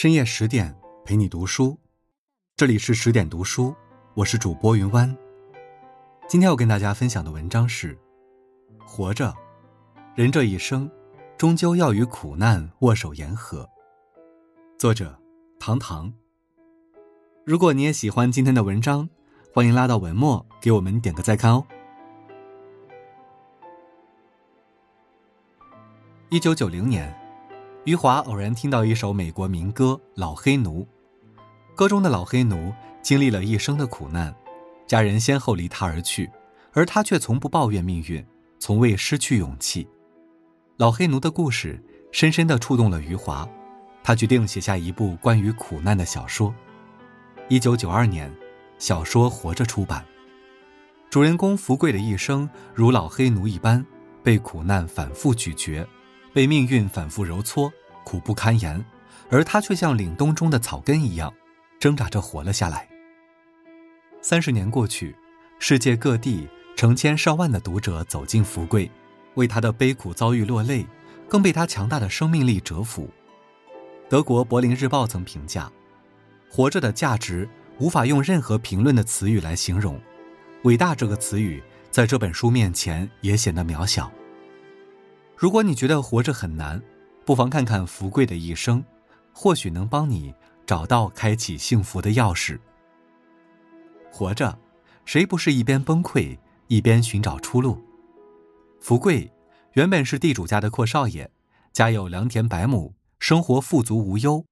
[0.00, 1.78] 深夜十点陪你读书，
[2.56, 3.76] 这里是十点读书，
[4.14, 5.14] 我是主播云湾。
[6.26, 7.98] 今天要跟大家分享的文章是：
[8.82, 9.36] 活着，
[10.14, 10.90] 人这一生，
[11.36, 13.68] 终究要与苦难握手言和。
[14.78, 15.20] 作者：
[15.58, 16.10] 唐唐。
[17.44, 19.06] 如果你也喜欢今天的文章，
[19.52, 21.66] 欢迎拉到文末给我们点个再看哦。
[26.30, 27.19] 一九九零年。
[27.90, 30.82] 余华偶然听到一首美国民歌《老黑奴》，
[31.74, 32.72] 歌中的老黑奴
[33.02, 34.32] 经历了一生的苦难，
[34.86, 36.30] 家人先后离他而去，
[36.72, 38.24] 而他却从不抱怨命运，
[38.60, 39.88] 从未失去勇气。
[40.76, 43.44] 老黑奴的故事深深地触动了余华，
[44.04, 46.54] 他决定写下一部关于苦难的小说。
[47.48, 48.32] 一九九二年，
[48.78, 50.06] 小说《活着》出版。
[51.10, 53.84] 主人公福贵的一生如老黑奴一般，
[54.22, 55.84] 被苦难反复咀嚼。
[56.32, 57.72] 被命运反复揉搓，
[58.10, 58.84] 苦不堪言，
[59.30, 61.32] 而他却像凛冬中的草根一样，
[61.78, 62.88] 挣扎着活了下来。
[64.20, 65.14] 三十年过去，
[65.60, 68.90] 世界各地成千上万的读者走进福贵，
[69.34, 70.84] 为他的悲苦遭遇落泪，
[71.28, 73.08] 更被他强大的生命力折服。
[74.08, 75.70] 德国《柏林日报》曾评价
[76.50, 80.00] ：“活着的价值无法用任何评论的词语来形容，
[80.64, 81.62] 伟大这个词语
[81.92, 84.10] 在这本书面前也显得渺小。”
[85.38, 86.82] 如果你觉得活着很难，
[87.24, 88.84] 不妨看看福贵的一生，
[89.32, 90.34] 或许能帮你
[90.66, 92.58] 找到开启幸福的钥匙。
[94.10, 94.58] 活着，
[95.04, 97.80] 谁不是一边崩溃一边寻找出路？
[98.80, 99.30] 福贵
[99.74, 101.30] 原本是地主家的阔少爷，
[101.72, 104.44] 家有良田百亩，生活富足无忧。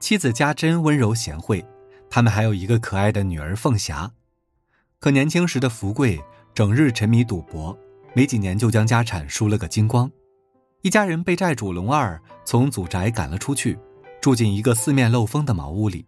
[0.00, 1.64] 妻子家珍温柔贤惠，
[2.10, 4.12] 他们还有一个可爱的女儿凤霞。
[4.98, 6.20] 可年轻时的福贵
[6.52, 7.76] 整日沉迷赌博。
[8.14, 10.10] 没几年就将家产输了个精光，
[10.82, 13.78] 一家人被债主龙二从祖宅赶了出去，
[14.20, 16.04] 住进一个四面漏风的茅屋里。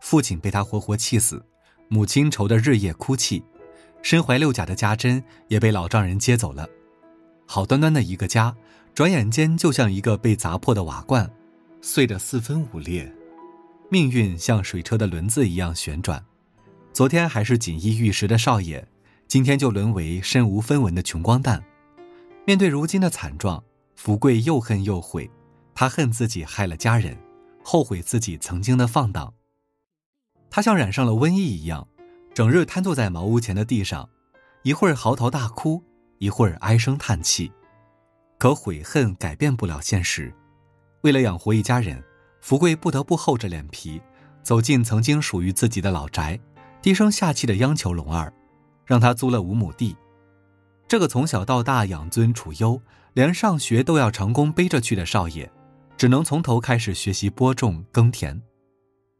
[0.00, 1.40] 父亲被他活活气死，
[1.86, 3.44] 母亲愁得日夜哭泣，
[4.02, 6.68] 身怀六甲的家珍也被老丈人接走了。
[7.46, 8.56] 好端端的一个家，
[8.92, 11.30] 转眼间就像一个被砸破的瓦罐，
[11.80, 13.12] 碎得四分五裂。
[13.88, 16.24] 命运像水车的轮子一样旋转，
[16.92, 18.84] 昨天还是锦衣玉食的少爷。
[19.28, 21.62] 今天就沦为身无分文的穷光蛋。
[22.44, 23.62] 面对如今的惨状，
[23.98, 25.28] 福贵又恨又悔。
[25.74, 27.18] 他恨自己害了家人，
[27.64, 29.34] 后悔自己曾经的放荡。
[30.48, 31.88] 他像染上了瘟疫一样，
[32.32, 34.08] 整日瘫坐在茅屋前的地上，
[34.62, 35.82] 一会儿嚎啕大哭，
[36.18, 37.50] 一会儿唉声叹气。
[38.38, 40.32] 可悔恨改变不了现实。
[41.00, 42.00] 为了养活一家人，
[42.40, 44.00] 福贵不得不厚着脸皮
[44.44, 46.38] 走进曾经属于自己的老宅，
[46.80, 48.32] 低声下气地央求龙二。
[48.86, 49.96] 让他租了五亩地，
[50.88, 52.80] 这个从小到大养尊处优，
[53.12, 55.48] 连上学都要长工背着去的少爷，
[55.98, 58.40] 只能从头开始学习播种耕田。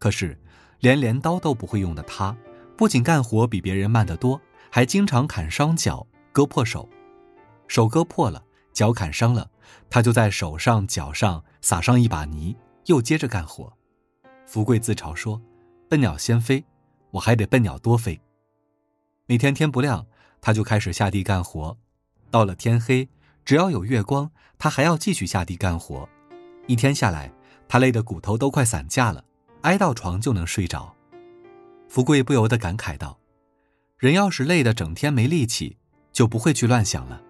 [0.00, 0.36] 可是，
[0.80, 2.36] 连镰刀都不会用的他，
[2.76, 4.40] 不仅干活比别人慢得多，
[4.70, 6.88] 还经常砍伤脚、割破手。
[7.68, 8.42] 手割破了，
[8.72, 9.48] 脚砍伤了，
[9.88, 12.56] 他就在手上、脚上撒上一把泥，
[12.86, 13.72] 又接着干活。
[14.48, 15.40] 福贵自嘲说
[15.88, 16.64] ：“笨鸟先飞，
[17.12, 18.20] 我还得笨鸟多飞。”
[19.26, 20.04] 每天天不亮，
[20.42, 21.78] 他就开始下地干活。
[22.30, 23.08] 到了天黑，
[23.44, 26.06] 只要有月光，他还要继续下地干活。
[26.66, 27.32] 一天下来，
[27.68, 29.24] 他累得骨头都快散架了，
[29.62, 30.94] 挨到床就能睡着。
[31.88, 33.18] 福贵不由得感慨道
[33.98, 35.76] ：“人要是累得整天没力气，
[36.12, 37.22] 就不会去乱想了。”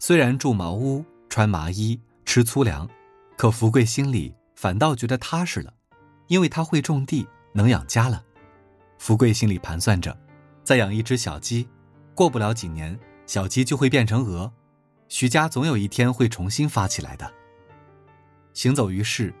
[0.00, 2.88] 虽然住茅屋、穿麻衣、吃粗粮，
[3.36, 5.74] 可福贵心里反倒觉得踏实了，
[6.26, 8.24] 因为他会种地，能养家了。
[8.98, 10.16] 福贵心里盘算着。
[10.68, 11.66] 再养一只小鸡，
[12.14, 14.52] 过不了几年，小鸡就会变成鹅，
[15.08, 17.32] 徐家总有一天会重新发起来的。
[18.52, 19.32] 行走于世，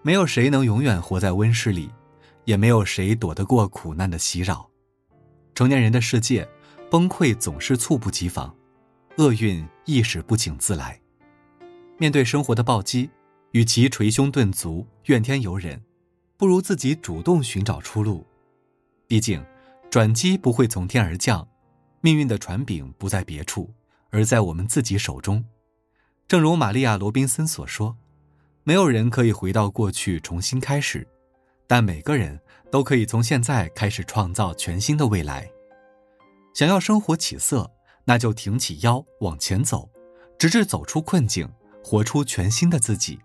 [0.00, 1.90] 没有谁能永远活在温室里，
[2.46, 4.70] 也没有谁躲得过苦难的袭扰。
[5.54, 6.48] 成年人的世界，
[6.90, 8.56] 崩溃总是猝不及防，
[9.18, 10.98] 厄运亦是不请自来。
[11.98, 13.10] 面对生活的暴击，
[13.50, 15.82] 与其捶胸顿足、怨天尤人，
[16.38, 18.26] 不如自己主动寻找出路。
[19.06, 19.44] 毕竟。
[19.90, 21.48] 转机不会从天而降，
[22.00, 23.74] 命运的船柄不在别处，
[24.10, 25.44] 而在我们自己手中。
[26.28, 27.96] 正如玛利亚·罗宾森所说
[28.62, 31.04] ：“没有人可以回到过去重新开始，
[31.66, 32.40] 但每个人
[32.70, 35.50] 都可以从现在开始创造全新的未来。”
[36.54, 37.68] 想要生活起色，
[38.04, 39.90] 那就挺起腰往前走，
[40.38, 41.52] 直至走出困境，
[41.82, 43.18] 活出全新的自己。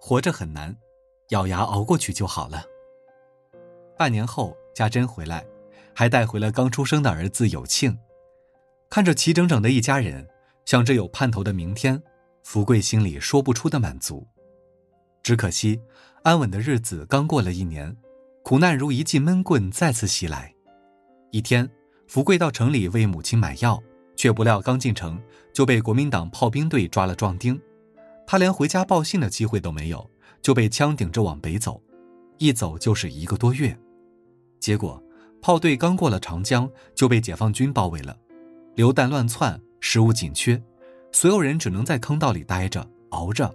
[0.00, 0.76] 活着很难，
[1.28, 2.64] 咬牙熬过去就好了。
[3.96, 4.57] 半年后。
[4.78, 5.44] 家珍回来，
[5.92, 7.98] 还带回了刚出生的儿子有庆。
[8.88, 10.24] 看着齐整整的一家人，
[10.66, 12.00] 想着有盼头的明天，
[12.44, 14.24] 福贵心里说不出的满足。
[15.20, 15.80] 只可惜，
[16.22, 17.96] 安稳的日子刚过了一年，
[18.44, 20.54] 苦难如一记闷棍再次袭来。
[21.32, 21.68] 一天，
[22.06, 23.82] 福贵到城里为母亲买药，
[24.14, 25.20] 却不料刚进城
[25.52, 27.60] 就被国民党炮兵队抓了壮丁，
[28.28, 30.08] 他连回家报信的机会都没有，
[30.40, 31.82] 就被枪顶着往北走，
[32.38, 33.76] 一走就是一个多月。
[34.68, 35.02] 结果，
[35.40, 38.14] 炮队刚过了长江，就被解放军包围了，
[38.74, 40.62] 流弹乱窜，食物紧缺，
[41.10, 43.50] 所有人只能在坑道里待着熬着。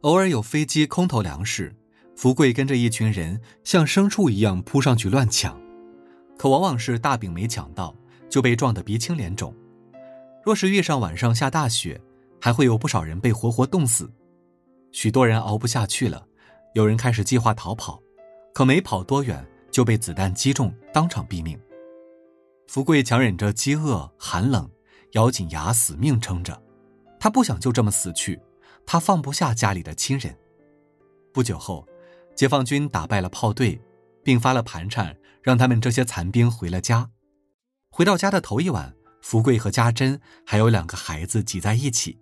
[0.00, 1.76] 偶尔有飞机空投粮食，
[2.16, 5.60] 福贵跟着一群人像牲畜一样扑上去乱抢，
[6.38, 7.94] 可往往是大饼没抢到，
[8.30, 9.54] 就被撞得鼻青脸肿。
[10.42, 12.00] 若是遇上晚上下大雪，
[12.40, 14.10] 还会有不少人被活活冻死。
[14.92, 16.26] 许多人熬不下去了，
[16.72, 18.00] 有人开始计划逃跑，
[18.54, 21.58] 可没跑多远就被子弹击中，当场毙命。
[22.68, 24.70] 福贵强忍着饥饿寒冷，
[25.12, 26.62] 咬紧牙死命撑着，
[27.18, 28.40] 他不想就这么死去。
[28.84, 30.36] 他放不下家里的亲人。
[31.32, 31.86] 不久后，
[32.34, 33.80] 解放军打败了炮队，
[34.24, 37.08] 并发了盘缠，让他们这些残兵回了家。
[37.90, 42.18] 回到家的头一晚，福贵和家珍还有两个孩子挤在一起，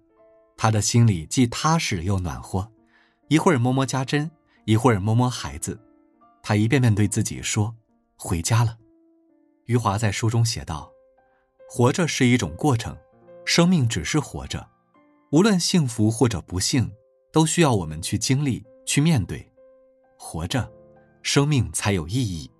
[0.57, 2.71] 他的心里既踏实又暖和。
[3.29, 4.31] 一会儿摸摸家珍，
[4.67, 5.81] 一会儿摸摸孩子，
[6.51, 7.77] 他一遍遍对自己说
[8.19, 8.77] ：“回家了。”
[9.67, 10.91] 余华在书中写道
[11.71, 12.99] ：“活着是一种过程，
[13.45, 14.69] 生命只是活着。”
[15.31, 16.91] 无论幸福或者不幸，
[17.31, 19.49] 都需要我们去经历、去面对。
[20.19, 20.69] 活着，
[21.23, 22.51] 生命才有意义。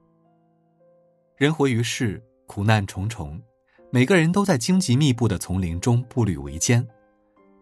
[1.35, 3.43] 人活于世，苦难重重，
[3.91, 6.87] 每个人都在荆棘密布的丛林中步履维艰，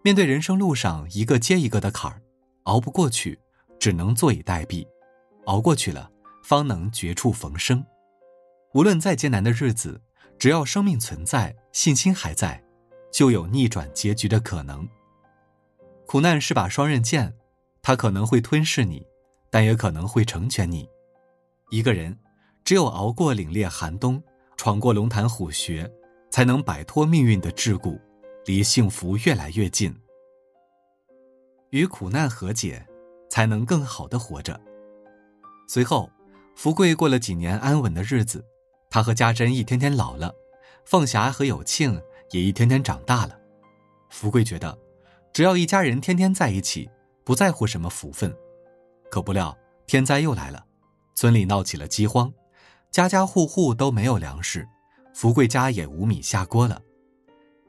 [0.04, 2.20] 面对人生路上一个接一个的坎儿，
[2.64, 3.40] 熬不过去，
[3.80, 4.86] 只能坐以待毙；
[5.46, 6.10] 熬过去了，
[6.48, 7.84] 方能绝处逢生。
[8.72, 10.00] 无论再艰难的日子，
[10.38, 12.64] 只要生命存在，信心还在，
[13.12, 14.88] 就有逆转结局的可能。
[16.06, 17.36] 苦难是把双刃剑，
[17.82, 19.06] 它可能会吞噬你，
[19.50, 20.88] 但也可能会成全你。
[21.68, 22.18] 一个人
[22.64, 24.22] 只有熬过凛冽寒冬，
[24.56, 25.86] 闯过龙潭虎穴，
[26.30, 28.00] 才能摆脱命运的桎梏，
[28.46, 29.94] 离幸福越来越近。
[31.68, 32.86] 与苦难和解，
[33.28, 34.58] 才能更好的活着。
[35.68, 36.10] 随后，
[36.58, 38.44] 福贵过了几年安稳的日子，
[38.90, 40.34] 他和家珍一天天老了，
[40.84, 42.02] 凤霞和有庆
[42.32, 43.38] 也一天天长大了。
[44.10, 44.76] 福贵觉得。
[45.32, 46.90] 只要一家人天天在一起，
[47.22, 48.34] 不在乎什么福分，
[49.08, 49.56] 可不料
[49.86, 50.64] 天灾又来了，
[51.14, 52.32] 村里闹起了饥荒，
[52.90, 54.66] 家家户户都没有粮食，
[55.14, 56.82] 福贵家也无米下锅了。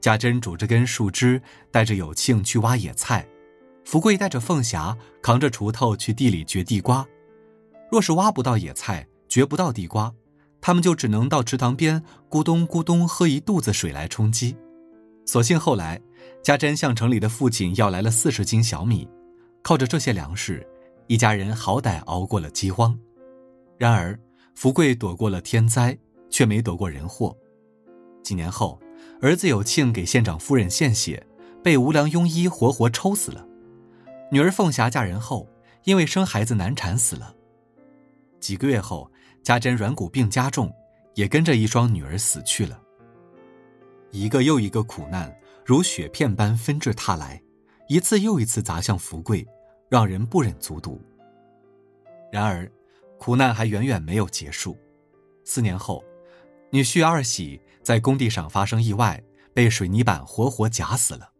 [0.00, 1.40] 家珍拄着根树枝，
[1.70, 3.24] 带着有庆去挖野菜，
[3.84, 7.06] 福贵带着凤霞扛着锄头去地里掘地瓜。
[7.90, 10.14] 若是挖不到野菜，掘不到地瓜，
[10.60, 14.56] 他们就只能到池塘边咕咚咕咚喝一肚子水来充饥。
[15.26, 16.00] 所幸后来。
[16.42, 19.06] 家珍向城里的父亲要来了四十斤小米，
[19.62, 20.66] 靠着这些粮食，
[21.06, 22.98] 一家人好歹熬过了饥荒。
[23.78, 24.18] 然而，
[24.54, 25.96] 福贵躲过了天灾，
[26.30, 27.36] 却没躲过人祸。
[28.22, 28.80] 几年后，
[29.20, 31.26] 儿子有庆给县长夫人献血，
[31.62, 33.46] 被无良庸医活活抽死了。
[34.30, 35.46] 女儿凤霞嫁人后，
[35.84, 37.34] 因为生孩子难产死了。
[38.40, 39.10] 几个月后，
[39.42, 40.72] 家珍软骨病加重，
[41.14, 42.80] 也跟着一双女儿死去了。
[44.10, 45.32] 一个又一个苦难。
[45.62, 47.40] 如雪片般纷至沓来，
[47.86, 49.46] 一次又一次砸向福贵，
[49.88, 51.00] 让人不忍卒读。
[52.32, 52.68] 然而，
[53.20, 54.76] 苦难还远远没有结束。
[55.44, 56.02] 四年后，
[56.70, 59.22] 女婿二喜在工地上发生意外，
[59.54, 61.30] 被水泥板活活夹死了。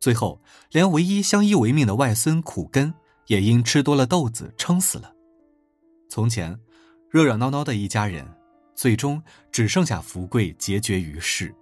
[0.00, 2.94] 最后，连唯一相依为命的外孙苦根
[3.26, 5.12] 也因吃多了豆子撑死了。
[6.08, 6.58] 从前，
[7.10, 8.26] 热热闹闹的一家人，
[8.74, 11.54] 最终只剩下福贵孑绝于世。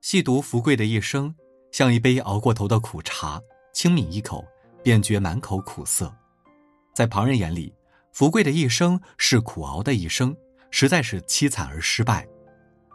[0.00, 1.34] 细读福贵的一生，
[1.72, 3.40] 像一杯熬过头的苦茶，
[3.72, 4.44] 轻抿一口，
[4.82, 6.14] 便觉满口苦涩。
[6.94, 7.74] 在旁人眼里，
[8.12, 10.36] 福贵的一生是苦熬的一生，
[10.70, 12.26] 实在是凄惨而失败。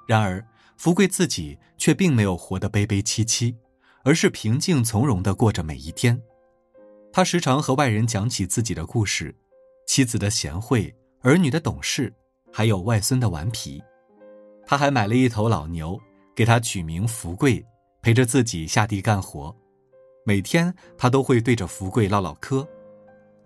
[0.07, 0.45] 然而，
[0.77, 3.55] 福贵自己却并没有活得悲悲戚戚，
[4.03, 6.21] 而是平静从容地过着每一天。
[7.11, 9.35] 他时常和外人讲起自己的故事，
[9.91, 12.13] 妻子的贤惠，儿女的懂事，
[12.49, 13.83] 还有外孙的顽皮。
[14.65, 15.99] 他还买了一头老牛。
[16.33, 17.61] 给他取名福贵，
[18.01, 19.53] 陪着自己下地干活。
[20.25, 22.65] 每天他都会对着福贵唠唠嗑。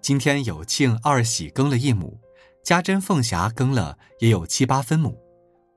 [0.01, 2.15] 今天有庆二喜耕了一亩，
[2.63, 5.17] 家珍凤霞耕了也有七八分亩，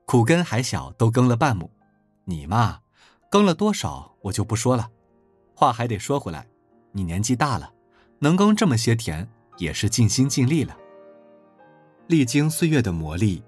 [0.05, 1.71] 苦根还小，都耕了半亩。
[2.25, 2.81] 你嘛，
[3.31, 4.91] 耕了多少我就不说了。
[5.55, 6.45] 话还得说回来，
[6.91, 7.73] 你年纪大了，
[8.19, 9.27] 能耕这么些田
[9.59, 10.75] 也是尽心尽力了。
[12.07, 13.39] 历经岁月的磨砺，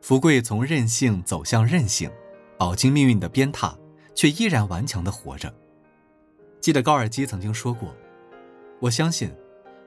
[0.00, 2.10] 福贵从任性走向韧性。
[2.56, 3.72] 饱经命运的鞭挞，
[4.16, 5.54] 却依然顽强的活着。
[6.60, 7.94] 记得高尔基曾经说过
[8.82, 9.32] ：“我相信，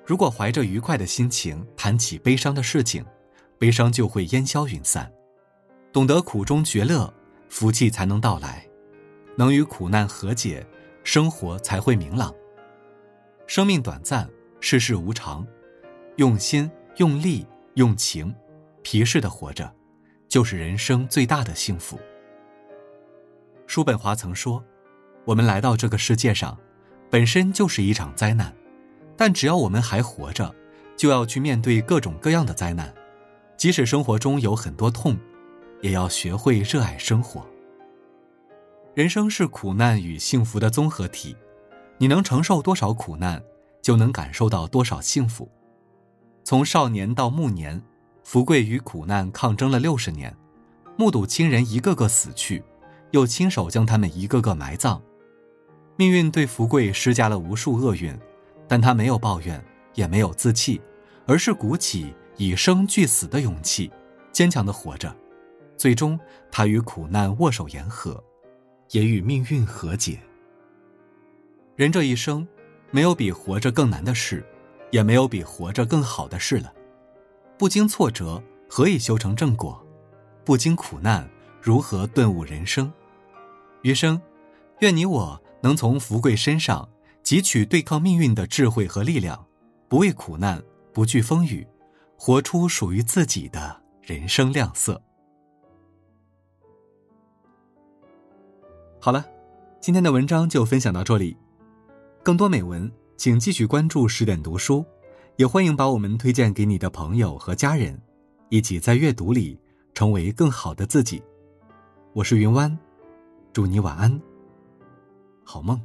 [0.05, 3.05] 如果怀着愉快的心情谈起悲伤的事情，
[3.59, 5.11] 悲伤就会烟消云散。
[5.91, 7.13] 懂得苦中绝乐，
[7.49, 8.65] 福气才能到来；
[9.35, 10.65] 能与苦难和解，
[11.03, 12.33] 生活才会明朗。
[13.47, 14.29] 生命短暂，
[14.61, 15.45] 世事无常，
[16.21, 18.31] 用心、用力、用情，
[18.83, 19.73] 皮实的活着，
[20.29, 21.99] 就是人生最大的幸福。
[23.65, 24.63] 叔本华曾说
[25.25, 26.55] ：“我们来到这个世界上，
[27.09, 28.55] 本身就是一场灾难。”
[29.17, 30.53] 但只要我们还活着，
[30.95, 32.93] 就要去面对各种各样的灾难，
[33.57, 35.17] 即使生活中有很多痛，
[35.81, 37.43] 也要学会热爱生活。
[38.93, 41.35] 人生是苦难与幸福的综合体，
[41.97, 43.41] 你能承受多少苦难，
[43.81, 45.49] 就能感受到多少幸福。
[46.43, 47.81] 从少年到暮年，
[48.23, 50.35] 福贵与苦难抗争了六十年，
[50.97, 52.63] 目睹亲人一个个死去，
[53.11, 55.01] 又亲手将他们一个个埋葬，
[55.95, 58.17] 命运对福贵施加了无数厄运。
[58.67, 59.61] 但他没有抱怨，
[59.95, 60.79] 也没有自弃，
[61.25, 63.91] 而是鼓起以生俱死的勇气，
[64.31, 65.13] 坚强的活着。
[65.75, 66.17] 最终，
[66.49, 68.23] 他与苦难握手言和，
[68.91, 70.21] 也与命运和解。
[71.75, 72.47] 人这一生，
[72.91, 74.41] 没有比活着更难的事，
[74.91, 76.71] 也没有比活着更好的事了。
[77.57, 79.83] 不经挫折，何以修成正果？
[80.45, 81.29] 不经苦难，
[81.61, 82.91] 如何顿悟人生？
[83.81, 84.21] 余生，
[84.79, 86.87] 愿你我能从福贵身上。
[87.23, 89.45] 汲取对抗命运的智慧和力量，
[89.87, 91.65] 不畏苦难，不惧风雨，
[92.17, 94.99] 活出属于自己的人生亮色。
[98.99, 99.23] 好了，
[99.79, 101.37] 今天的文章就分享到这里。
[102.23, 102.91] 更多美文，
[103.21, 104.83] 请继续关注十点读书，
[105.35, 108.01] 也欢迎把我们推荐给你的朋友和家人，
[108.49, 109.59] 一起在阅读里
[109.93, 111.21] 成为更好的自己。
[112.13, 112.75] 我是云湾，
[113.53, 114.19] 祝你晚安，
[115.43, 115.79] 好梦。